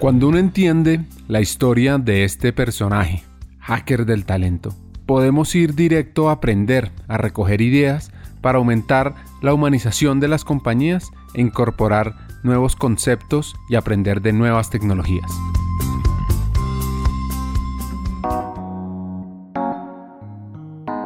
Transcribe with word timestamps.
Cuando 0.00 0.28
uno 0.28 0.38
entiende 0.38 1.04
la 1.28 1.42
historia 1.42 1.98
de 1.98 2.24
este 2.24 2.54
personaje, 2.54 3.22
hacker 3.58 4.06
del 4.06 4.24
talento, 4.24 4.74
podemos 5.04 5.54
ir 5.54 5.74
directo 5.74 6.30
a 6.30 6.32
aprender, 6.32 6.90
a 7.06 7.18
recoger 7.18 7.60
ideas 7.60 8.10
para 8.40 8.56
aumentar 8.56 9.14
la 9.42 9.52
humanización 9.52 10.18
de 10.18 10.28
las 10.28 10.42
compañías 10.42 11.10
e 11.34 11.42
incorporar 11.42 12.14
nuevos 12.42 12.76
conceptos 12.76 13.54
y 13.68 13.74
aprender 13.74 14.22
de 14.22 14.32
nuevas 14.32 14.70
tecnologías. 14.70 15.30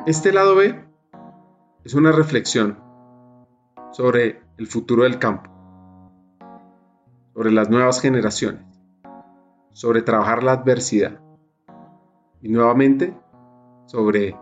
Este 0.06 0.32
lado 0.32 0.54
B 0.54 0.84
es 1.84 1.94
una 1.94 2.12
reflexión 2.12 2.78
sobre 3.90 4.40
el 4.56 4.68
futuro 4.68 5.02
del 5.02 5.18
campo, 5.18 5.50
sobre 7.34 7.50
las 7.50 7.68
nuevas 7.68 8.00
generaciones 8.00 8.73
sobre 9.74 10.00
trabajar 10.00 10.42
la 10.42 10.52
adversidad 10.52 11.20
y 12.40 12.48
nuevamente 12.48 13.12
sobre 13.86 14.34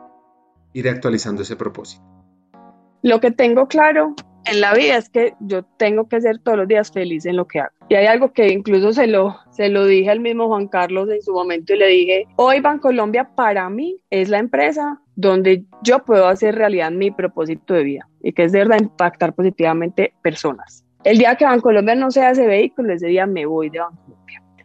ir 0.74 0.88
actualizando 0.88 1.42
ese 1.42 1.56
propósito. 1.56 2.04
Lo 3.02 3.18
que 3.18 3.32
tengo 3.32 3.66
claro 3.66 4.14
en 4.44 4.60
la 4.60 4.74
vida 4.74 4.96
es 4.96 5.08
que 5.08 5.34
yo 5.40 5.64
tengo 5.64 6.08
que 6.08 6.20
ser 6.20 6.38
todos 6.38 6.58
los 6.58 6.68
días 6.68 6.92
feliz 6.92 7.26
en 7.26 7.36
lo 7.36 7.46
que 7.46 7.60
hago. 7.60 7.72
Y 7.88 7.94
hay 7.94 8.06
algo 8.06 8.32
que 8.32 8.48
incluso 8.48 8.92
se 8.92 9.06
lo, 9.06 9.36
se 9.50 9.68
lo 9.68 9.86
dije 9.86 10.10
al 10.10 10.20
mismo 10.20 10.48
Juan 10.48 10.68
Carlos 10.68 11.08
en 11.10 11.22
su 11.22 11.32
momento 11.32 11.74
y 11.74 11.78
le 11.78 11.86
dije, 11.88 12.26
hoy 12.36 12.60
Bancolombia 12.60 13.30
para 13.34 13.68
mí 13.70 13.96
es 14.10 14.28
la 14.28 14.38
empresa 14.38 15.00
donde 15.16 15.64
yo 15.82 16.04
puedo 16.04 16.26
hacer 16.26 16.54
realidad 16.54 16.90
mi 16.90 17.10
propósito 17.10 17.74
de 17.74 17.82
vida 17.82 18.08
y 18.22 18.32
que 18.32 18.44
es 18.44 18.52
de 18.52 18.60
verdad 18.60 18.80
impactar 18.80 19.34
positivamente 19.34 20.14
personas. 20.22 20.84
El 21.04 21.18
día 21.18 21.34
que 21.36 21.44
Bancolombia 21.44 21.94
no 21.94 22.10
sea 22.10 22.30
ese 22.30 22.46
vehículo, 22.46 22.92
ese 22.92 23.08
día 23.08 23.26
me 23.26 23.46
voy 23.46 23.70
de 23.70 23.80
Bancolombia. 23.80 24.21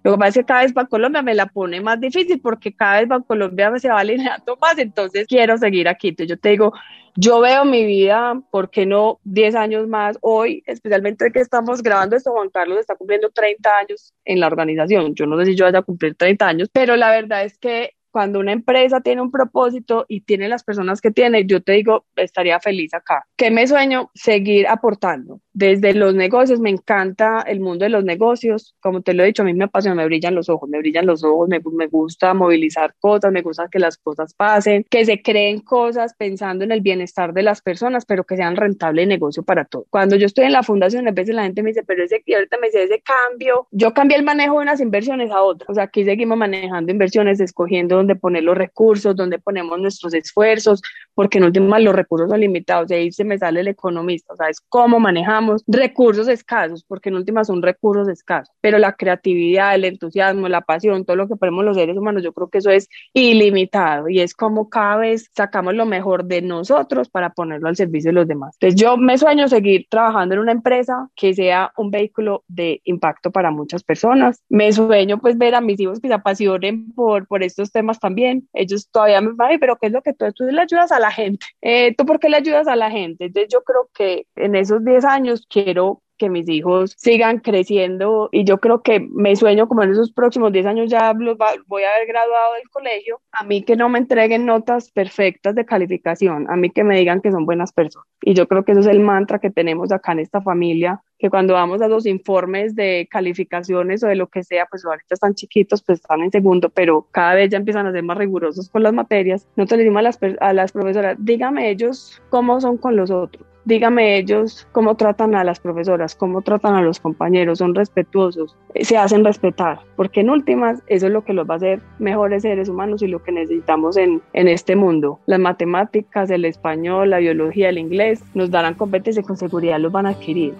Lo 0.07 0.13
que 0.13 0.19
pasa 0.19 0.29
es 0.29 0.35
que 0.35 0.45
cada 0.45 0.61
vez 0.61 0.73
Colombia 0.89 1.21
me 1.21 1.35
la 1.35 1.47
pone 1.47 1.81
más 1.81 1.99
difícil 1.99 2.39
porque 2.39 2.73
cada 2.73 3.01
vez 3.01 3.09
Colombia 3.27 3.77
se 3.77 3.89
va 3.89 3.99
alineando 3.99 4.55
más, 4.61 4.77
entonces 4.77 5.27
quiero 5.27 5.57
seguir 5.57 5.89
aquí. 5.89 6.07
Entonces 6.07 6.29
yo 6.29 6.39
te 6.39 6.47
digo, 6.47 6.71
yo 7.17 7.41
veo 7.41 7.65
mi 7.65 7.85
vida, 7.85 8.41
¿por 8.49 8.69
qué 8.69 8.85
no 8.85 9.19
10 9.25 9.55
años 9.55 9.85
más? 9.89 10.17
Hoy, 10.21 10.63
especialmente 10.65 11.29
que 11.33 11.41
estamos 11.41 11.83
grabando 11.83 12.15
esto, 12.15 12.31
Juan 12.31 12.49
Carlos 12.49 12.79
está 12.79 12.95
cumpliendo 12.95 13.31
30 13.31 13.69
años 13.79 14.13
en 14.23 14.39
la 14.39 14.47
organización. 14.47 15.13
Yo 15.13 15.25
no 15.25 15.37
sé 15.39 15.47
si 15.47 15.55
yo 15.57 15.65
vaya 15.65 15.79
a 15.79 15.81
cumplir 15.81 16.15
30 16.15 16.47
años, 16.47 16.69
pero 16.71 16.95
la 16.95 17.11
verdad 17.11 17.43
es 17.43 17.57
que 17.57 17.97
cuando 18.09 18.39
una 18.39 18.53
empresa 18.53 19.01
tiene 19.01 19.21
un 19.21 19.29
propósito 19.29 20.05
y 20.07 20.21
tiene 20.21 20.47
las 20.47 20.63
personas 20.63 21.01
que 21.01 21.11
tiene, 21.11 21.45
yo 21.45 21.61
te 21.61 21.73
digo, 21.73 22.05
estaría 22.15 22.59
feliz 22.59 22.93
acá. 22.93 23.27
¿Qué 23.35 23.51
me 23.51 23.67
sueño? 23.67 24.09
Seguir 24.15 24.67
aportando. 24.67 25.41
Desde 25.57 25.95
los 25.95 26.13
negocios, 26.13 26.59
me 26.59 26.69
encanta 26.69 27.41
el 27.41 27.61
mundo 27.61 27.83
de 27.83 27.89
los 27.89 28.03
negocios. 28.03 28.75
Como 28.79 29.01
te 29.01 29.15
lo 29.15 29.23
he 29.23 29.25
dicho, 29.25 29.41
a 29.41 29.45
mí 29.45 29.55
me 29.55 29.63
apasiona, 29.63 29.95
me 29.95 30.05
brillan 30.05 30.35
los 30.35 30.49
ojos, 30.49 30.69
me 30.69 30.77
brillan 30.77 31.07
los 31.07 31.23
ojos, 31.23 31.49
me, 31.49 31.59
me 31.73 31.87
gusta 31.87 32.35
movilizar 32.35 32.93
cosas, 32.99 33.31
me 33.31 33.41
gusta 33.41 33.67
que 33.67 33.79
las 33.79 33.97
cosas 33.97 34.35
pasen, 34.35 34.85
que 34.87 35.03
se 35.03 35.23
creen 35.23 35.61
cosas 35.61 36.13
pensando 36.15 36.63
en 36.63 36.71
el 36.71 36.81
bienestar 36.81 37.33
de 37.33 37.41
las 37.41 37.63
personas, 37.63 38.05
pero 38.05 38.23
que 38.23 38.37
sean 38.37 38.55
rentable 38.55 39.01
de 39.01 39.07
negocio 39.07 39.41
para 39.41 39.65
todos. 39.65 39.87
Cuando 39.89 40.15
yo 40.15 40.27
estoy 40.27 40.45
en 40.45 40.51
la 40.51 40.61
fundación, 40.61 41.07
a 41.07 41.11
veces 41.11 41.33
la 41.33 41.45
gente 41.45 41.63
me 41.63 41.71
dice, 41.71 41.81
pero 41.83 42.03
ese, 42.03 42.21
y 42.23 42.35
ahorita 42.35 42.57
me 42.61 42.67
dice, 42.67 42.83
ese 42.83 43.01
cambio, 43.01 43.67
yo 43.71 43.95
cambié 43.95 44.15
el 44.15 44.23
manejo 44.23 44.57
de 44.57 44.61
unas 44.61 44.79
inversiones 44.79 45.31
a 45.31 45.41
otras. 45.41 45.71
O 45.71 45.73
sea, 45.73 45.85
aquí 45.85 46.05
seguimos 46.05 46.37
manejando 46.37 46.91
inversiones, 46.91 47.39
escogiendo 47.39 47.95
dónde 47.95 48.15
poner 48.15 48.43
los 48.43 48.55
recursos, 48.55 49.15
dónde 49.15 49.39
ponemos 49.39 49.79
nuestros 49.79 50.13
esfuerzos, 50.13 50.83
porque 51.15 51.39
en 51.39 51.45
últimas 51.45 51.81
los 51.81 51.95
recursos 51.95 52.29
son 52.29 52.41
limitados. 52.41 52.89
De 52.89 52.97
ahí 52.97 53.11
se 53.11 53.23
me 53.23 53.39
sale 53.39 53.61
el 53.61 53.69
economista, 53.69 54.33
o 54.33 54.35
sea, 54.35 54.49
es 54.49 54.61
cómo 54.61 54.99
manejamos 54.99 55.46
recursos 55.67 56.27
escasos, 56.27 56.83
porque 56.83 57.09
en 57.09 57.15
últimas 57.15 57.47
son 57.47 57.61
recursos 57.61 58.07
escasos, 58.07 58.53
pero 58.61 58.77
la 58.77 58.93
creatividad, 58.93 59.75
el 59.75 59.85
entusiasmo, 59.85 60.47
la 60.47 60.61
pasión, 60.61 61.05
todo 61.05 61.15
lo 61.15 61.27
que 61.27 61.35
ponemos 61.35 61.65
los 61.65 61.77
seres 61.77 61.97
humanos, 61.97 62.23
yo 62.23 62.33
creo 62.33 62.49
que 62.49 62.59
eso 62.59 62.69
es 62.69 62.89
ilimitado 63.13 64.09
y 64.09 64.19
es 64.19 64.33
como 64.33 64.69
cada 64.69 64.97
vez 64.97 65.29
sacamos 65.35 65.73
lo 65.73 65.85
mejor 65.85 66.25
de 66.25 66.41
nosotros 66.41 67.09
para 67.09 67.31
ponerlo 67.31 67.67
al 67.67 67.75
servicio 67.75 68.09
de 68.09 68.13
los 68.13 68.27
demás. 68.27 68.55
Entonces 68.59 68.79
yo 68.79 68.97
me 68.97 69.17
sueño 69.17 69.47
seguir 69.47 69.87
trabajando 69.89 70.35
en 70.35 70.41
una 70.41 70.51
empresa 70.51 71.09
que 71.15 71.33
sea 71.33 71.71
un 71.77 71.91
vehículo 71.91 72.43
de 72.47 72.81
impacto 72.85 73.31
para 73.31 73.51
muchas 73.51 73.83
personas. 73.83 74.41
Me 74.49 74.71
sueño 74.71 75.19
pues 75.19 75.37
ver 75.37 75.55
a 75.55 75.61
mis 75.61 75.79
hijos 75.79 75.99
que 75.99 76.07
se 76.07 76.13
apasionen 76.13 76.91
por, 76.93 77.27
por 77.27 77.43
estos 77.43 77.71
temas 77.71 77.99
también. 77.99 78.47
Ellos 78.53 78.89
todavía 78.89 79.21
me 79.21 79.33
van, 79.33 79.59
pero 79.59 79.77
¿qué 79.77 79.87
es 79.87 79.93
lo 79.93 80.01
que 80.01 80.13
tú, 80.13 80.25
tú 80.33 80.45
le 80.45 80.61
ayudas 80.61 80.91
a 80.91 80.99
la 80.99 81.11
gente? 81.11 81.45
Eh, 81.61 81.95
¿Tú 81.95 82.05
por 82.05 82.19
qué 82.19 82.29
le 82.29 82.37
ayudas 82.37 82.67
a 82.67 82.75
la 82.75 82.91
gente? 82.91 83.25
Entonces 83.25 83.49
yo 83.51 83.63
creo 83.63 83.89
que 83.93 84.27
en 84.35 84.55
esos 84.55 84.83
10 84.83 85.05
años 85.05 85.36
quiero 85.47 86.01
que 86.17 86.29
mis 86.29 86.49
hijos 86.49 86.95
sigan 86.97 87.39
creciendo 87.39 88.29
y 88.31 88.43
yo 88.43 88.57
creo 88.59 88.81
que 88.81 88.99
me 88.99 89.35
sueño 89.35 89.67
como 89.67 89.83
en 89.83 89.91
esos 89.91 90.11
próximos 90.11 90.51
10 90.51 90.65
años 90.65 90.89
ya 90.89 91.13
los 91.13 91.37
voy 91.67 91.83
a 91.83 91.93
haber 91.93 92.07
graduado 92.07 92.53
del 92.55 92.69
colegio, 92.69 93.21
a 93.39 93.43
mí 93.43 93.63
que 93.63 93.75
no 93.75 93.89
me 93.89 93.99
entreguen 93.99 94.45
notas 94.45 94.89
perfectas 94.91 95.53
de 95.55 95.65
calificación, 95.65 96.49
a 96.49 96.55
mí 96.55 96.69
que 96.69 96.83
me 96.83 96.97
digan 96.97 97.21
que 97.21 97.31
son 97.31 97.45
buenas 97.45 97.71
personas. 97.71 98.07
Y 98.21 98.33
yo 98.33 98.47
creo 98.47 98.65
que 98.65 98.71
eso 98.71 98.81
es 98.81 98.87
el 98.87 98.99
mantra 98.99 99.39
que 99.39 99.51
tenemos 99.51 99.91
acá 99.91 100.13
en 100.13 100.19
esta 100.19 100.41
familia, 100.41 101.01
que 101.19 101.29
cuando 101.29 101.53
vamos 101.53 101.81
a 101.81 101.87
los 101.87 102.05
informes 102.05 102.75
de 102.75 103.07
calificaciones 103.11 104.03
o 104.03 104.07
de 104.07 104.15
lo 104.15 104.27
que 104.27 104.43
sea, 104.43 104.65
pues 104.65 104.85
ahorita 104.85 105.13
están 105.13 105.35
chiquitos, 105.35 105.83
pues 105.83 105.99
están 105.99 106.21
en 106.21 106.31
segundo, 106.31 106.69
pero 106.69 107.07
cada 107.11 107.35
vez 107.35 107.49
ya 107.49 107.57
empiezan 107.57 107.85
a 107.85 107.91
ser 107.91 108.03
más 108.03 108.17
rigurosos 108.17 108.69
con 108.69 108.83
las 108.83 108.93
materias. 108.93 109.47
Nosotros 109.55 109.77
le 109.77 109.83
decimos 109.83 109.99
a 109.99 110.03
las, 110.03 110.19
a 110.39 110.53
las 110.53 110.71
profesoras, 110.71 111.17
dígame 111.19 111.69
ellos 111.69 112.21
cómo 112.29 112.59
son 112.59 112.77
con 112.77 112.95
los 112.95 113.11
otros 113.11 113.45
dígame 113.67 114.17
ellos 114.17 114.65
cómo 114.71 114.95
tratan 114.95 115.35
a 115.35 115.43
las 115.43 115.59
profesoras, 115.59 116.15
cómo 116.15 116.41
tratan 116.41 116.75
a 116.75 116.81
los 116.81 117.01
compañeros, 117.01 117.59
son 117.59 117.75
respetuosos, 117.75 118.55
eh, 118.73 118.85
se 118.85 118.95
hacen 118.97 119.25
respetar, 119.25 119.81
porque 119.97 120.21
en 120.21 120.29
últimas 120.29 120.81
eso 120.87 121.07
es 121.07 121.11
lo 121.11 121.25
que 121.25 121.33
los 121.33 121.47
va 121.49 121.55
a 121.55 121.57
hacer 121.57 121.81
mejores 121.99 122.43
seres 122.43 122.69
humanos 122.69 123.01
y 123.01 123.07
lo 123.07 123.21
que 123.27 123.33
necesitamos 123.33 123.97
en, 123.97 124.21
en 124.31 124.47
este 124.47 124.77
mundo. 124.77 125.19
Las 125.25 125.39
matemáticas, 125.39 126.29
el 126.29 126.45
español, 126.45 127.09
la 127.09 127.17
biología, 127.17 127.67
el 127.67 127.77
inglés 127.77 128.23
nos 128.33 128.49
darán 128.49 128.75
competencia 128.75 129.19
y 129.19 129.23
con 129.23 129.35
seguridad 129.35 129.79
los 129.79 129.91
van 129.91 130.05
a 130.05 130.09
adquirir. 130.11 130.53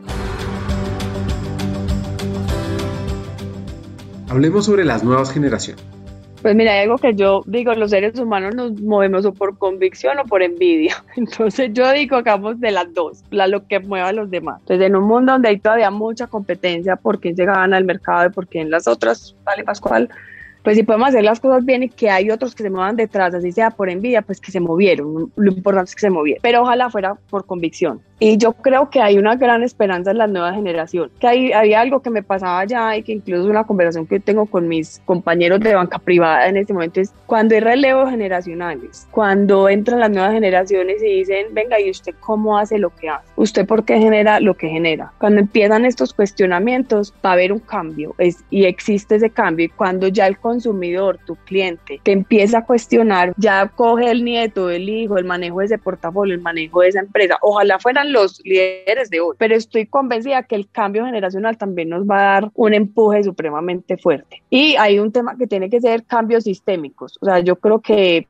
Hablemos 4.30 4.66
sobre 4.66 4.84
las 4.84 5.02
nuevas 5.06 5.32
generaciones. 5.32 5.82
Pues 6.42 6.56
mira, 6.56 6.74
hay 6.74 6.84
algo 6.84 6.98
que 6.98 7.16
yo 7.16 7.42
digo, 7.48 7.74
los 7.74 7.90
seres 7.92 8.20
humanos 8.20 8.54
nos 8.54 8.80
movemos 8.82 9.26
o 9.26 9.34
por 9.34 9.58
convicción 9.58 10.20
o 10.20 10.26
por 10.26 10.44
envidia. 10.44 11.02
Entonces 11.16 11.72
yo 11.72 11.90
digo, 11.94 12.18
hagamos 12.18 12.60
de 12.60 12.72
las 12.72 12.94
dos, 12.94 13.24
la, 13.32 13.48
lo 13.48 13.66
que 13.66 13.80
mueva 13.80 14.10
a 14.10 14.14
los 14.14 14.30
demás. 14.30 14.60
Entonces 14.62 14.88
en 14.88 14.96
un 14.98 15.06
mundo 15.06 15.32
donde 15.32 15.48
hay 15.48 15.60
todavía 15.60 15.90
mucha 15.90 16.28
competencia 16.28 16.98
por 16.98 17.22
quién 17.22 17.38
se 17.38 17.46
gana 17.46 17.78
el 17.78 17.86
mercado 17.86 18.28
y 18.28 18.30
por 18.32 18.46
quién 18.48 18.70
las 18.70 18.90
otras, 18.90 19.36
vale 19.46 19.64
Pascual, 19.64 20.10
pues 20.68 20.76
si 20.76 20.84
podemos 20.84 21.08
hacer 21.08 21.24
las 21.24 21.40
cosas 21.40 21.64
bien 21.64 21.84
y 21.84 21.88
que 21.88 22.10
hay 22.10 22.30
otros 22.30 22.54
que 22.54 22.62
se 22.62 22.70
muevan 22.70 22.98
detrás, 22.98 23.34
así 23.34 23.54
sea 23.54 23.72
por 23.72 23.90
envidia, 23.90 24.22
pues 24.22 24.42
que 24.42 24.52
se 24.52 24.60
movieron. 24.60 25.32
Lo 25.38 25.52
importante 25.54 25.88
es 25.88 25.96
que 25.96 26.02
se 26.02 26.10
movieron. 26.10 26.42
Pero 26.42 26.64
ojalá 26.64 26.90
fuera 26.90 27.16
por 27.30 27.46
convicción. 27.46 28.02
Y 28.20 28.38
yo 28.38 28.54
creo 28.54 28.90
que 28.90 29.02
hay 29.02 29.18
una 29.18 29.36
gran 29.36 29.64
esperanza 29.64 30.12
en 30.12 30.18
la 30.18 30.28
nueva 30.28 30.54
generación, 30.54 31.12
que 31.20 31.28
hay, 31.28 31.54
había 31.54 31.82
algo 31.82 32.02
que 32.02 32.10
me 32.10 32.24
pasaba 32.24 32.66
ya 32.66 32.98
y 32.98 33.04
que 33.04 33.12
incluso 33.12 33.48
una 33.48 33.66
conversación 33.66 34.08
que 34.08 34.20
tengo 34.20 34.46
con 34.48 34.68
mis 34.68 35.02
compañeros 35.06 35.60
de 35.60 35.76
banca 35.76 36.00
privada 36.00 36.48
en 36.48 36.58
este 36.58 36.74
momento 36.74 37.00
es 37.00 37.14
cuando 37.26 37.56
hay 37.56 37.62
relevos 37.62 38.10
generacionales, 38.10 39.08
cuando 39.12 39.70
entran 39.70 40.00
las 40.00 40.10
nuevas 40.10 40.34
generaciones 40.34 41.02
y 41.04 41.20
dicen, 41.20 41.48
venga, 41.54 41.80
¿y 41.80 41.92
usted 41.92 42.16
cómo 42.20 42.58
hace 42.58 42.80
lo 42.80 42.90
que 42.90 43.10
hace? 43.10 43.28
¿Usted 43.36 43.68
por 43.68 43.86
qué 43.86 44.00
genera 44.00 44.40
lo 44.40 44.56
que 44.56 44.68
genera? 44.68 45.12
Cuando 45.20 45.40
empiezan 45.40 45.86
estos 45.86 46.14
cuestionamientos, 46.14 47.14
va 47.24 47.32
a 47.32 47.34
haber 47.34 47.54
un 47.54 47.60
cambio 47.60 48.16
es, 48.18 48.44
y 48.50 48.66
existe 48.66 49.16
ese 49.16 49.30
cambio 49.30 49.66
y 49.66 49.70
cuando 49.70 50.08
ya 50.08 50.28
el 50.28 50.38
consumidor, 50.40 51.20
tu 51.26 51.36
cliente, 51.36 52.00
te 52.04 52.12
empieza 52.12 52.60
a 52.60 52.66
cuestionar, 52.66 53.34
ya 53.38 53.68
coge 53.68 54.10
el 54.10 54.24
nieto, 54.24 54.70
el 54.70 54.90
hijo, 54.90 55.18
el 55.18 55.26
manejo 55.26 55.60
de 55.60 55.66
ese 55.66 55.78
portafolio, 55.78 56.34
el 56.34 56.42
manejo 56.42 56.82
de 56.82 56.90
esa 56.90 57.00
empresa, 57.00 57.38
ojalá 57.42 57.80
fueran 57.80 58.07
los 58.12 58.42
líderes 58.44 59.10
de 59.10 59.20
hoy, 59.20 59.36
pero 59.38 59.56
estoy 59.56 59.86
convencida 59.86 60.44
que 60.44 60.56
el 60.56 60.70
cambio 60.70 61.06
generacional 61.06 61.58
también 61.58 61.90
nos 61.90 62.08
va 62.08 62.20
a 62.20 62.42
dar 62.42 62.52
un 62.54 62.74
empuje 62.74 63.24
supremamente 63.24 63.98
fuerte. 63.98 64.42
Y 64.50 64.76
hay 64.76 65.00
un 65.00 65.12
tema 65.12 65.38
que 65.38 65.48
tiene 65.48 65.70
que 65.70 65.82
ser 65.82 66.04
cambios 66.04 66.46
sistémicos. 66.46 67.18
O 67.22 67.26
sea, 67.26 67.40
yo 67.40 67.56
creo 67.58 67.82
que 67.82 68.28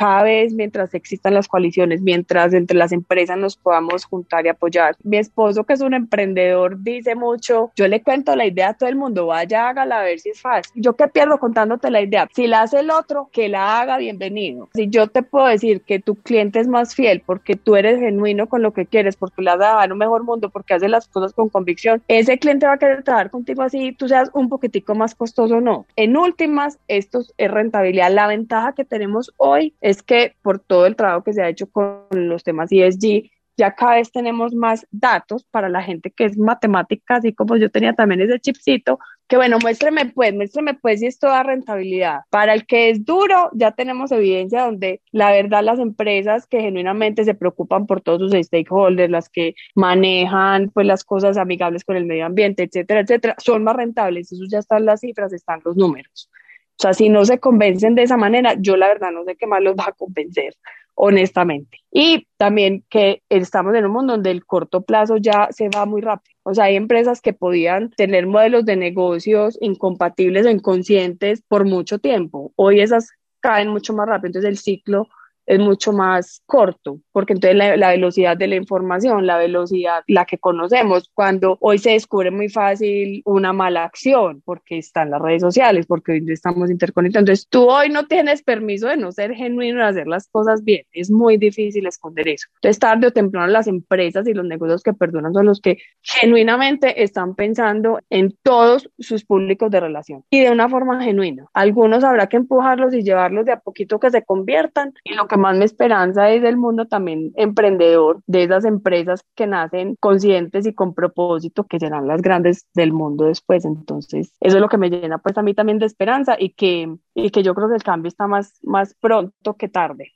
cada 0.00 0.22
vez 0.22 0.54
mientras 0.54 0.94
existan 0.94 1.34
las 1.34 1.46
coaliciones, 1.46 2.00
mientras 2.00 2.54
entre 2.54 2.74
las 2.74 2.90
empresas 2.90 3.36
nos 3.36 3.58
podamos 3.58 4.06
juntar 4.06 4.46
y 4.46 4.48
apoyar. 4.48 4.96
Mi 5.02 5.18
esposo, 5.18 5.64
que 5.64 5.74
es 5.74 5.82
un 5.82 5.92
emprendedor, 5.92 6.82
dice 6.82 7.14
mucho, 7.14 7.70
yo 7.76 7.86
le 7.86 8.02
cuento 8.02 8.34
la 8.34 8.46
idea 8.46 8.70
a 8.70 8.74
todo 8.74 8.88
el 8.88 8.96
mundo, 8.96 9.26
vaya, 9.26 9.68
hágala 9.68 10.00
a 10.00 10.04
ver 10.04 10.18
si 10.18 10.30
es 10.30 10.40
fácil. 10.40 10.72
Yo 10.74 10.96
qué 10.96 11.06
pierdo 11.08 11.36
contándote 11.38 11.90
la 11.90 12.00
idea. 12.00 12.26
Si 12.34 12.46
la 12.46 12.62
hace 12.62 12.80
el 12.80 12.90
otro, 12.90 13.28
que 13.30 13.50
la 13.50 13.78
haga, 13.78 13.98
bienvenido. 13.98 14.70
Si 14.72 14.88
yo 14.88 15.06
te 15.08 15.22
puedo 15.22 15.44
decir 15.48 15.82
que 15.82 15.98
tu 15.98 16.14
cliente 16.14 16.60
es 16.60 16.66
más 16.66 16.94
fiel 16.94 17.22
porque 17.26 17.56
tú 17.56 17.76
eres 17.76 18.00
genuino 18.00 18.48
con 18.48 18.62
lo 18.62 18.72
que 18.72 18.86
quieres, 18.86 19.16
porque 19.16 19.42
le 19.42 19.50
has 19.50 19.56
a 19.56 19.74
dar 19.74 19.92
un 19.92 19.98
mejor 19.98 20.24
mundo, 20.24 20.48
porque 20.48 20.72
hace 20.72 20.88
las 20.88 21.08
cosas 21.08 21.34
con 21.34 21.50
convicción, 21.50 22.02
ese 22.08 22.38
cliente 22.38 22.66
va 22.66 22.72
a 22.72 22.78
querer 22.78 23.02
trabajar 23.02 23.30
contigo 23.30 23.60
así, 23.60 23.92
tú 23.92 24.08
seas 24.08 24.30
un 24.32 24.48
poquitico 24.48 24.94
más 24.94 25.14
costoso 25.14 25.56
o 25.56 25.60
no. 25.60 25.84
En 25.96 26.16
últimas, 26.16 26.78
esto 26.88 27.20
es 27.36 27.50
rentabilidad. 27.50 28.10
La 28.10 28.28
ventaja 28.28 28.72
que 28.72 28.86
tenemos 28.86 29.34
hoy 29.36 29.74
es 29.82 29.89
es 29.90 30.02
que 30.02 30.36
por 30.42 30.58
todo 30.60 30.86
el 30.86 30.96
trabajo 30.96 31.24
que 31.24 31.32
se 31.32 31.42
ha 31.42 31.48
hecho 31.48 31.70
con 31.70 32.06
los 32.12 32.42
temas 32.44 32.70
ESG, 32.72 33.30
ya 33.60 33.74
cada 33.74 33.96
vez 33.96 34.10
tenemos 34.10 34.54
más 34.54 34.86
datos 34.90 35.44
para 35.44 35.68
la 35.68 35.82
gente 35.82 36.10
que 36.10 36.24
es 36.24 36.38
matemática, 36.38 37.16
así 37.16 37.34
como 37.34 37.56
yo 37.56 37.70
tenía 37.70 37.92
también 37.92 38.22
ese 38.22 38.40
chipcito, 38.40 38.98
que 39.28 39.36
bueno, 39.36 39.58
muéstreme 39.60 40.06
pues, 40.06 40.34
muéstreme 40.34 40.74
pues 40.74 41.00
si 41.00 41.06
esto 41.06 41.26
da 41.26 41.42
rentabilidad. 41.42 42.20
Para 42.30 42.54
el 42.54 42.64
que 42.66 42.88
es 42.88 43.04
duro, 43.04 43.50
ya 43.52 43.72
tenemos 43.72 44.12
evidencia 44.12 44.64
donde 44.64 45.02
la 45.12 45.30
verdad 45.30 45.62
las 45.62 45.78
empresas 45.78 46.46
que 46.46 46.60
genuinamente 46.60 47.24
se 47.24 47.34
preocupan 47.34 47.86
por 47.86 48.00
todos 48.00 48.32
sus 48.32 48.46
stakeholders, 48.46 49.10
las 49.10 49.28
que 49.28 49.54
manejan 49.74 50.70
pues 50.70 50.86
las 50.86 51.04
cosas 51.04 51.36
amigables 51.36 51.84
con 51.84 51.96
el 51.96 52.06
medio 52.06 52.24
ambiente, 52.24 52.62
etcétera, 52.62 53.00
etcétera, 53.00 53.36
son 53.38 53.62
más 53.62 53.76
rentables. 53.76 54.32
Eso 54.32 54.44
ya 54.48 54.60
están 54.60 54.86
las 54.86 55.00
cifras, 55.00 55.34
están 55.34 55.60
los 55.64 55.76
números. 55.76 56.30
O 56.80 56.82
sea, 56.82 56.94
si 56.94 57.10
no 57.10 57.26
se 57.26 57.38
convencen 57.38 57.94
de 57.94 58.04
esa 58.04 58.16
manera, 58.16 58.54
yo 58.58 58.74
la 58.74 58.88
verdad 58.88 59.10
no 59.12 59.22
sé 59.24 59.36
qué 59.36 59.46
más 59.46 59.60
los 59.62 59.76
va 59.76 59.84
a 59.88 59.92
convencer 59.92 60.54
honestamente. 60.94 61.78
Y 61.92 62.26
también 62.38 62.84
que 62.88 63.22
estamos 63.28 63.74
en 63.74 63.84
un 63.84 63.92
mundo 63.92 64.14
donde 64.14 64.30
el 64.30 64.46
corto 64.46 64.80
plazo 64.80 65.18
ya 65.18 65.48
se 65.50 65.68
va 65.68 65.84
muy 65.84 66.00
rápido. 66.00 66.34
O 66.42 66.54
sea, 66.54 66.64
hay 66.64 66.76
empresas 66.76 67.20
que 67.20 67.34
podían 67.34 67.90
tener 67.90 68.26
modelos 68.26 68.64
de 68.64 68.76
negocios 68.76 69.58
incompatibles 69.60 70.46
o 70.46 70.50
inconscientes 70.50 71.42
por 71.46 71.66
mucho 71.66 71.98
tiempo. 71.98 72.52
Hoy 72.56 72.80
esas 72.80 73.10
caen 73.40 73.68
mucho 73.68 73.92
más 73.92 74.08
rápido. 74.08 74.28
Entonces 74.28 74.48
el 74.48 74.56
ciclo 74.56 75.06
es 75.46 75.58
mucho 75.58 75.92
más 75.92 76.42
corto, 76.46 77.00
porque 77.12 77.32
entonces 77.32 77.56
la, 77.56 77.90
velocidad 77.90 78.36
de 78.36 78.46
la 78.46 78.56
información, 78.56 79.26
la 79.26 79.38
velocidad, 79.38 80.02
la 80.06 80.24
que 80.24 80.38
conocemos, 80.38 81.10
cuando 81.12 81.58
hoy 81.60 81.78
se 81.78 81.90
descubre 81.90 82.30
muy 82.30 82.48
fácil 82.48 83.22
una 83.24 83.52
mala 83.52 83.84
acción, 83.84 84.42
porque 84.44 84.78
están 84.78 85.10
las 85.10 85.20
redes 85.20 85.42
sociales, 85.42 85.86
porque 85.86 86.12
hoy 86.12 86.24
estamos 86.28 86.70
interconectados. 86.70 87.22
Entonces 87.22 87.48
tú 87.48 87.68
hoy 87.68 87.88
no 87.88 88.06
tienes 88.06 88.42
permiso 88.42 88.88
de 88.88 88.96
no 88.96 89.12
ser 89.12 89.34
genuino, 89.34 89.80
de 89.80 89.88
hacer 89.88 90.06
las 90.06 90.28
cosas 90.28 90.64
bien. 90.64 90.84
Es 90.92 91.10
muy 91.10 91.36
difícil 91.36 91.86
esconder 91.86 92.28
eso. 92.28 92.48
Entonces 92.56 92.78
tarde 92.78 93.08
o 93.08 93.12
temprano 93.12 93.46
las 93.48 93.66
empresas 93.66 94.26
y 94.28 94.34
los 94.34 94.44
negocios 94.44 94.82
que 94.82 94.92
perdonan 94.92 95.32
son 95.32 95.46
los 95.46 95.60
que 95.60 95.78
genuinamente 96.02 97.02
están 97.02 97.34
pensando 97.34 97.98
en 98.10 98.36
todos 98.42 98.90
sus 98.98 99.24
públicos 99.24 99.70
de 99.70 99.80
relación 99.80 100.24
y 100.30 100.40
de 100.40 100.50
una 100.50 100.68
forma 100.68 101.02
genuina. 101.02 101.46
Algunos 101.52 102.04
habrá 102.04 102.28
que 102.28 102.36
empujarlos 102.36 102.94
y 102.94 103.02
llevarlos 103.02 103.46
de 103.46 103.52
a 103.52 103.60
poquito 103.60 103.98
que 103.98 104.10
se 104.10 104.22
conviertan 104.22 104.92
y 105.04 105.14
lo 105.14 105.26
que 105.30 105.36
más 105.36 105.56
me 105.56 105.64
esperanza 105.64 106.28
es 106.30 106.42
el 106.42 106.56
mundo 106.56 106.86
también 106.86 107.30
emprendedor 107.36 108.20
de 108.26 108.42
esas 108.42 108.64
empresas 108.64 109.24
que 109.36 109.46
nacen 109.46 109.94
conscientes 110.00 110.66
y 110.66 110.74
con 110.74 110.92
propósito 110.92 111.64
que 111.64 111.78
serán 111.78 112.08
las 112.08 112.20
grandes 112.20 112.66
del 112.74 112.92
mundo 112.92 113.26
después. 113.26 113.64
Entonces, 113.64 114.32
eso 114.40 114.56
es 114.56 114.60
lo 114.60 114.68
que 114.68 114.76
me 114.76 114.90
llena 114.90 115.18
pues 115.18 115.38
a 115.38 115.42
mí 115.42 115.54
también 115.54 115.78
de 115.78 115.86
esperanza 115.86 116.34
y 116.36 116.50
que, 116.50 116.96
y 117.14 117.30
que 117.30 117.44
yo 117.44 117.54
creo 117.54 117.68
que 117.68 117.76
el 117.76 117.82
cambio 117.84 118.08
está 118.08 118.26
más, 118.26 118.58
más 118.62 118.94
pronto 119.00 119.54
que 119.54 119.68
tarde. 119.68 120.12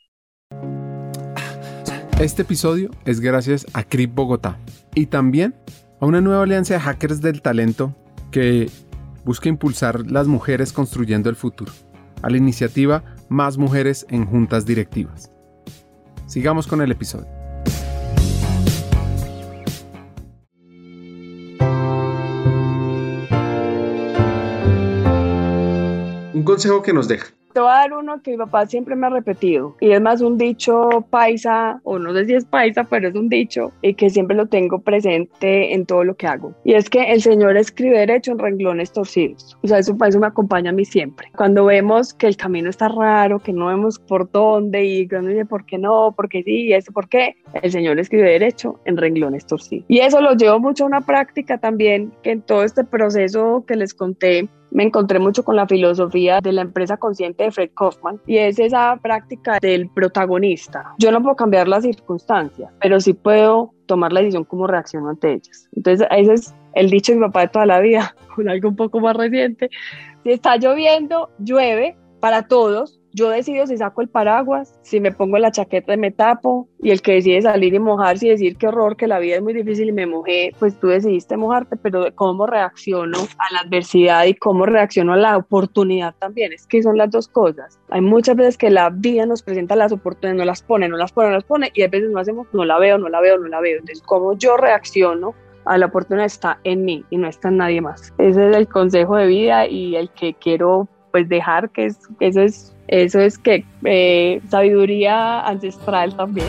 Este 2.19 2.43
episodio 2.43 2.90
es 3.05 3.20
gracias 3.20 3.66
a 3.72 3.84
CRIP 3.84 4.14
Bogotá 4.14 4.58
y 4.94 5.06
también 5.06 5.55
a 6.00 6.06
una 6.06 6.20
nueva 6.20 6.43
alianza 6.43 6.75
de 6.75 6.81
hackers 6.81 7.20
del 7.20 7.40
talento 7.40 7.94
que 8.32 8.69
busca 9.25 9.49
impulsar 9.49 10.11
las 10.11 10.26
mujeres 10.26 10.72
construyendo 10.72 11.31
el 11.31 11.37
futuro, 11.37 11.72
a 12.22 12.31
la 12.31 12.37
iniciativa 12.37 13.13
más 13.29 13.59
mujeres 13.59 14.06
en 14.09 14.26
juntas 14.26 14.67
directivas. 14.67 15.31
Sigamos 16.26 16.67
con 16.67 16.81
el 16.81 16.91
episodio. 16.91 17.29
Un 26.35 26.43
consejo 26.44 26.82
que 26.82 26.93
nos 26.93 27.09
deja 27.09 27.29
te 27.54 27.60
voy 27.60 27.70
a 27.70 27.74
dar 27.74 27.92
uno 27.92 28.20
que 28.20 28.32
mi 28.32 28.36
papá 28.36 28.66
siempre 28.66 28.96
me 28.96 29.06
ha 29.06 29.10
repetido 29.10 29.76
y 29.80 29.92
es 29.92 30.00
más 30.00 30.20
un 30.20 30.36
dicho 30.36 31.06
paisa 31.08 31.80
o 31.84 32.00
no 32.00 32.12
sé 32.12 32.26
si 32.26 32.34
es 32.34 32.44
paisa 32.44 32.82
pero 32.82 33.08
es 33.08 33.14
un 33.14 33.28
dicho 33.28 33.70
y 33.80 33.94
que 33.94 34.10
siempre 34.10 34.36
lo 34.36 34.46
tengo 34.46 34.80
presente 34.80 35.72
en 35.72 35.86
todo 35.86 36.02
lo 36.02 36.16
que 36.16 36.26
hago. 36.26 36.52
Y 36.64 36.74
es 36.74 36.90
que 36.90 37.12
el 37.12 37.22
Señor 37.22 37.56
escribe 37.56 38.00
derecho 38.00 38.32
en 38.32 38.40
renglones 38.40 38.92
torcidos. 38.92 39.56
O 39.62 39.68
sea 39.68 39.78
eso, 39.78 39.94
me 39.94 40.26
acompaña 40.26 40.70
a 40.70 40.72
mí 40.72 40.84
siempre. 40.84 41.28
Cuando 41.36 41.64
vemos 41.64 42.12
que 42.12 42.26
el 42.26 42.36
camino 42.36 42.68
está 42.68 42.88
raro 42.88 43.38
que 43.38 43.52
no 43.52 43.66
vemos 43.66 44.00
por 44.00 44.30
dónde 44.30 44.84
y 44.84 45.08
cuando 45.08 45.30
dice 45.30 45.46
por 45.46 45.64
qué 45.64 45.78
no 45.78 46.12
por 46.16 46.28
qué 46.28 46.42
sí 46.42 46.72
eso 46.72 46.92
por 46.92 47.08
qué 47.08 47.36
el 47.62 47.70
Señor 47.70 48.00
escribe 48.00 48.30
derecho 48.30 48.80
en 48.84 48.96
renglones 48.96 49.46
torcidos. 49.46 49.84
Y 49.86 50.00
eso 50.00 50.20
lo 50.20 50.34
llevo 50.34 50.58
mucho 50.58 50.82
a 50.82 50.88
una 50.88 51.02
práctica 51.02 51.58
también 51.58 52.12
que 52.24 52.32
en 52.32 52.42
todo 52.42 52.64
este 52.64 52.82
proceso 52.82 53.64
que 53.64 53.76
les 53.76 53.94
conté 53.94 54.48
me 54.75 54.82
encontré 54.82 55.21
mucho 55.21 55.44
con 55.44 55.56
la 55.56 55.67
filosofía 55.67 56.41
de 56.41 56.53
la 56.53 56.62
empresa 56.62 56.97
consciente 56.97 57.44
de 57.44 57.53
Fred 57.53 57.71
Kaufman 57.75 58.21
y 58.26 58.38
es 58.38 58.59
esa 58.59 58.99
práctica 59.00 59.59
del 59.61 59.88
protagonista. 59.88 60.94
Yo 60.99 61.12
no 61.12 61.23
puedo 61.23 61.37
cambiar 61.37 61.69
las 61.69 61.85
circunstancias, 61.85 62.71
pero 62.81 63.00
sí 63.00 63.15
puedo 63.15 63.73
tomar 63.87 64.12
la 64.12 64.21
decisión 64.21 64.44
cómo 64.44 64.67
reacciono 64.67 65.11
ante 65.11 65.35
ellas. 65.35 65.69
Entonces, 65.76 66.06
ese 66.11 66.32
es 66.35 66.55
el 66.75 66.91
dicho 66.91 67.12
de 67.12 67.19
mi 67.19 67.26
papá 67.26 67.43
de 67.43 67.49
toda 67.49 67.67
la 67.67 67.81
vida, 67.81 68.17
con 68.35 68.49
algo 68.49 68.69
un 68.69 68.76
poco 68.76 68.99
más 68.99 69.17
reciente. 69.17 69.71
Si 70.25 70.32
está 70.32 70.56
lloviendo, 70.56 71.31
llueve 71.38 71.97
para 72.25 72.49
todos, 72.49 72.99
yo 73.12 73.29
decido 73.29 73.67
si 73.67 73.76
saco 73.76 74.00
el 74.00 74.09
paraguas, 74.09 74.81
si 74.81 74.99
me 74.99 75.12
pongo 75.12 75.37
la 75.37 75.50
chaqueta 75.53 75.93
y 75.93 75.99
me 75.99 76.11
tapo, 76.11 76.71
y 76.81 76.91
el 76.91 77.03
que 77.03 77.12
decide 77.12 77.43
salir 77.43 77.75
y 77.75 77.79
mojarse 77.79 78.26
y 78.26 78.31
decir 78.31 78.56
qué 78.56 78.69
horror, 78.69 78.97
que 78.97 79.06
la 79.06 79.19
vida 79.19 79.37
es 79.37 79.43
muy 79.43 79.53
difícil 79.53 79.91
y 79.91 79.93
me 79.93 80.06
mojé, 80.06 80.55
pues 80.59 80.81
tú 80.81 80.87
decidiste 80.87 81.37
mojarte, 81.37 81.76
pero 81.76 82.06
cómo 82.15 82.47
reacciono 82.47 83.19
a 83.19 83.53
la 83.53 83.61
adversidad 83.61 84.25
y 84.25 84.32
cómo 84.32 84.65
reacciono 84.65 85.12
a 85.12 85.17
la 85.19 85.37
oportunidad 85.37 86.15
también, 86.19 86.55
es 86.55 86.67
que 86.67 86.82
son 86.82 86.97
las 86.97 87.11
dos 87.11 87.29
cosas. 87.29 87.79
Hay 87.91 88.00
muchas 88.00 88.37
veces 88.37 88.56
que 88.56 88.71
la 88.71 88.88
vida 88.88 89.26
nos 89.26 89.43
presenta 89.43 89.76
las 89.76 89.93
oportunidades, 89.93 90.38
no 90.38 90.47
las 90.47 90.62
pone, 90.62 90.88
no 90.88 90.97
las 90.97 91.12
pone, 91.12 91.29
no 91.29 91.35
las 91.35 91.44
pone, 91.44 91.73
y 91.75 91.82
a 91.82 91.88
veces 91.88 92.09
no 92.09 92.21
hacemos, 92.21 92.47
no 92.55 92.65
la 92.65 92.79
veo, 92.79 92.97
no 92.97 93.11
la 93.11 93.21
veo, 93.21 93.37
no 93.37 93.49
la 93.49 93.61
veo. 93.61 93.81
Entonces, 93.81 94.03
cómo 94.06 94.32
yo 94.32 94.56
reacciono 94.56 95.35
a 95.67 95.76
la 95.76 95.87
oportunidad 95.87 96.25
está 96.25 96.59
en 96.65 96.87
mí 96.87 97.05
y 97.11 97.19
no 97.19 97.29
está 97.29 97.49
en 97.49 97.59
nadie 97.59 97.82
más. 97.82 98.15
Ese 98.17 98.49
es 98.49 98.56
el 98.56 98.67
consejo 98.67 99.17
de 99.17 99.26
vida 99.26 99.67
y 99.67 99.97
el 99.97 100.11
que 100.11 100.32
quiero 100.32 100.88
pues 101.14 101.28
dejar 101.28 101.70
que 101.70 101.87
es, 101.87 101.96
eso 102.19 102.40
es 102.40 102.75
eso 102.88 103.20
es 103.20 103.38
que 103.38 103.64
eh, 103.84 104.40
sabiduría 104.49 105.46
ancestral 105.46 106.16
también. 106.16 106.49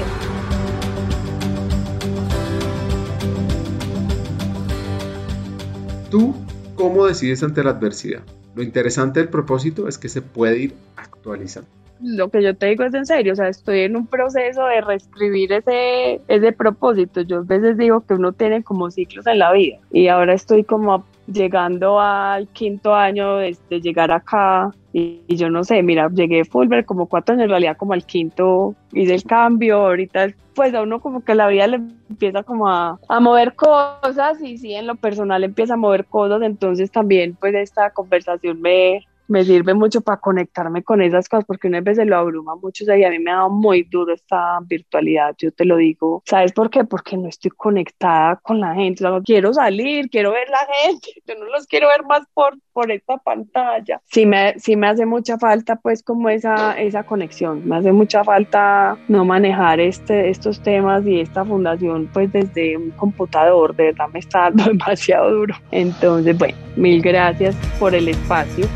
¿Tú 6.10 6.34
cómo 6.74 7.06
decides 7.06 7.44
ante 7.44 7.64
la 7.64 7.70
adversidad? 7.70 8.24
Lo 8.56 8.64
interesante 8.64 9.20
del 9.20 9.30
propósito 9.30 9.88
es 9.88 10.00
que 10.00 10.10
se 10.10 10.24
puede 10.24 10.58
ir 10.58 10.74
actualizando. 10.96 11.70
Lo 12.02 12.30
que 12.32 12.42
yo 12.42 12.56
te 12.56 12.66
digo 12.66 12.86
es 12.86 12.94
en 12.96 13.06
serio, 13.06 13.34
o 13.34 13.36
sea, 13.36 13.50
estoy 13.50 13.82
en 13.82 13.96
un 13.96 14.08
proceso 14.08 14.66
de 14.66 14.82
reescribir 14.82 15.54
ese, 15.54 16.22
ese 16.28 16.52
propósito. 16.54 17.22
Yo 17.22 17.38
a 17.38 17.42
veces 17.42 17.78
digo 17.78 18.02
que 18.02 18.16
uno 18.16 18.34
tiene 18.34 18.64
como 18.64 18.90
ciclos 18.90 19.28
en 19.28 19.38
la 19.38 19.54
vida 19.54 19.78
y 19.92 20.08
ahora 20.08 20.34
estoy 20.34 20.64
como 20.64 21.06
llegando 21.28 22.00
al 22.00 22.48
quinto 22.50 22.94
año 22.94 23.38
de, 23.38 23.58
llegar 23.82 24.12
acá 24.12 24.72
y, 24.94 25.24
yo 25.28 25.50
no 25.50 25.64
sé, 25.64 25.82
mira, 25.84 26.10
llegué 26.14 26.46
Fulber 26.46 26.86
como 26.86 27.08
cuatro 27.08 27.34
años, 27.34 27.46
en 27.46 27.50
realidad 27.50 27.78
como 27.78 27.94
al 27.94 28.06
quinto 28.06 28.76
hice 28.94 29.16
el 29.16 29.24
cambio, 29.24 29.78
ahorita 29.78 30.28
pues 30.54 30.74
a 30.74 30.84
uno 30.84 31.02
como 31.02 31.24
que 31.24 31.36
la 31.36 31.48
vida 31.48 31.68
le 31.68 31.78
empieza 32.10 32.44
como 32.44 32.70
a 32.70 32.98
mover 33.20 33.56
cosas 33.56 34.42
y 34.42 34.58
sí, 34.58 34.74
en 34.74 34.88
lo 34.88 34.96
personal 34.96 35.44
empieza 35.44 35.74
a 35.74 35.78
mover 35.78 36.06
cosas, 36.06 36.42
entonces 36.44 36.92
también 36.92 37.36
pues 37.40 37.54
esta 37.56 37.90
conversación 37.90 38.62
me, 38.62 39.06
me 39.28 39.44
sirve 39.44 39.74
mucho 39.74 40.02
para 40.02 40.20
conectarme 40.20 40.84
con 40.84 41.02
esas 41.02 41.28
cosas, 41.30 41.46
porque 41.46 41.68
una 41.68 41.82
vez 41.82 41.98
se 41.98 42.06
lo 42.06 42.18
abruma 42.18 42.56
mucho, 42.56 42.84
y 42.96 43.04
a 43.04 43.10
mí 43.10 43.20
me 43.20 43.32
ha 43.32 43.36
dado 43.36 43.50
muy 43.50 43.84
duro 43.84 44.14
esta 44.14 44.60
virtualidad, 44.62 45.36
yo 45.38 45.52
te 45.52 45.66
lo 45.66 45.78
digo. 45.78 46.24
¿Sabes 46.26 46.54
por 46.54 46.70
qué? 46.70 46.84
Porque 46.84 47.18
no 47.18 47.28
estoy 47.28 47.52
conectada 47.52 48.38
con 48.38 48.60
la 48.60 48.74
gente, 48.74 49.06
o 49.06 49.22
quiero 49.24 49.54
salir, 49.54 50.10
quiero 50.10 50.32
ver 50.32 50.50
la 50.50 50.68
gente, 50.82 51.10
yo 51.28 51.36
no 51.36 51.46
los 51.46 51.68
quiero 51.68 51.88
ver 51.88 52.04
más 52.06 52.24
por, 52.34 52.58
por 52.74 52.92
esta 52.92 53.18
pantalla. 53.18 54.02
Sí 54.06 54.26
me, 54.26 54.58
sí 54.60 54.76
me 54.76 54.88
hace 54.88 55.06
mucha 55.06 55.38
falta, 55.38 55.76
pues, 55.76 56.04
como 56.04 56.30
esa, 56.30 56.80
esa 56.80 57.04
conexión, 57.04 57.68
me 57.68 57.78
hace 57.78 57.92
mucha 57.92 58.24
falta 58.24 58.98
no 59.08 59.26
manejar 59.26 59.80
este, 59.80 60.30
estos 60.30 60.62
temas 60.62 61.06
y 61.06 61.20
esta 61.20 61.46
fundación, 61.46 62.10
pues, 62.14 62.32
desde 62.32 62.78
un 62.78 62.92
computador, 62.92 63.76
de 63.76 63.86
verdad 63.86 64.08
me 64.14 64.20
está 64.20 64.52
dando 64.52 64.64
demasiado 64.66 65.32
duro. 65.32 65.56
Entonces, 65.72 66.38
bueno, 66.38 66.58
mil 66.76 67.02
gracias 67.02 67.56
por 67.80 67.96
el 67.96 68.10
espacio. 68.10 68.68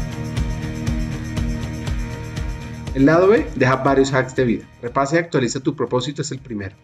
El 2.99 3.05
lado 3.05 3.29
B 3.29 3.47
deja 3.55 3.77
varios 3.77 4.11
hacks 4.11 4.35
de 4.35 4.43
vida. 4.43 4.65
Repasa 4.81 5.15
y 5.15 5.19
actualiza 5.19 5.61
tu 5.61 5.73
propósito 5.73 6.21
es 6.21 6.33
el 6.33 6.39
primero. 6.39 6.75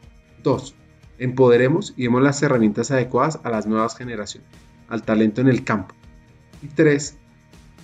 2. 0.44 0.74
Empoderemos 1.18 1.94
y 1.98 2.04
demos 2.04 2.22
las 2.22 2.42
herramientas 2.42 2.90
adecuadas 2.90 3.42
a 3.44 3.50
las 3.50 3.68
nuevas 3.68 3.98
generaciones, 3.98 4.48
al 4.88 5.04
talento 5.04 5.42
en 5.42 5.50
el 5.50 5.66
campo. 5.66 5.94
Y 6.62 6.68
3. 6.68 7.18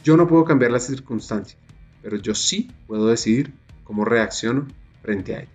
Yo 0.06 0.16
no 0.16 0.28
puedo 0.28 0.46
cambiar 0.46 0.72
las 0.72 0.86
circunstancias, 0.86 1.60
pero 2.02 2.16
yo 2.16 2.34
sí 2.34 2.72
puedo 2.88 3.08
decidir 3.08 3.54
cómo 3.84 4.06
reacciono 4.06 4.66
frente 5.02 5.36
a 5.36 5.40
ellas. 5.40 5.54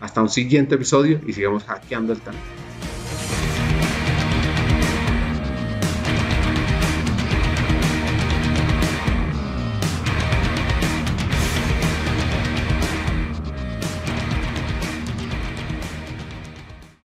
Hasta 0.00 0.22
un 0.22 0.30
siguiente 0.30 0.76
episodio 0.76 1.20
y 1.26 1.34
sigamos 1.34 1.64
hackeando 1.64 2.14
el 2.14 2.20
talento. 2.20 2.46